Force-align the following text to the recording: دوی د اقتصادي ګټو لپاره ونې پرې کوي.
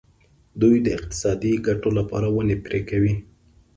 دوی 0.61 0.75
د 0.81 0.87
اقتصادي 0.97 1.53
ګټو 1.67 1.89
لپاره 1.97 2.27
ونې 2.35 2.57
پرې 2.65 2.79
کوي. 2.89 3.15